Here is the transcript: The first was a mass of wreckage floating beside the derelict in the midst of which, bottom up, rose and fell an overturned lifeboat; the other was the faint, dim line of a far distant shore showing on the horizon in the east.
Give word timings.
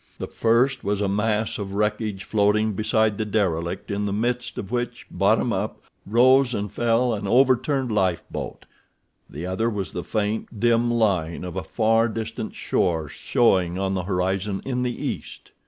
The 0.17 0.25
first 0.25 0.83
was 0.83 0.99
a 0.99 1.07
mass 1.07 1.59
of 1.59 1.73
wreckage 1.75 2.23
floating 2.23 2.73
beside 2.73 3.19
the 3.19 3.23
derelict 3.23 3.91
in 3.91 4.05
the 4.07 4.11
midst 4.11 4.57
of 4.57 4.71
which, 4.71 5.05
bottom 5.11 5.53
up, 5.53 5.79
rose 6.07 6.55
and 6.55 6.73
fell 6.73 7.13
an 7.13 7.27
overturned 7.27 7.91
lifeboat; 7.91 8.65
the 9.29 9.45
other 9.45 9.69
was 9.69 9.91
the 9.91 10.03
faint, 10.03 10.59
dim 10.59 10.89
line 10.89 11.43
of 11.43 11.55
a 11.55 11.61
far 11.61 12.09
distant 12.09 12.55
shore 12.55 13.09
showing 13.09 13.77
on 13.77 13.93
the 13.93 14.05
horizon 14.05 14.61
in 14.65 14.81
the 14.81 15.05
east. 15.07 15.51